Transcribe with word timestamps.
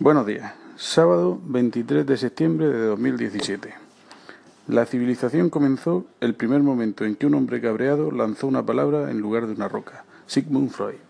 Buenos 0.00 0.26
días. 0.26 0.52
Sábado 0.76 1.40
23 1.42 2.06
de 2.06 2.16
septiembre 2.16 2.68
de 2.68 2.86
2017. 2.86 3.74
La 4.68 4.86
civilización 4.86 5.50
comenzó 5.50 6.06
el 6.20 6.36
primer 6.36 6.62
momento 6.62 7.04
en 7.04 7.16
que 7.16 7.26
un 7.26 7.34
hombre 7.34 7.60
cabreado 7.60 8.12
lanzó 8.12 8.46
una 8.46 8.64
palabra 8.64 9.10
en 9.10 9.18
lugar 9.18 9.48
de 9.48 9.54
una 9.54 9.66
roca. 9.66 10.04
Sigmund 10.28 10.70
Freud. 10.70 11.07